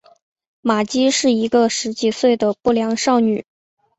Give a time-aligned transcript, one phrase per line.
[0.61, 3.45] 玛姬是一个十几岁的不良少女。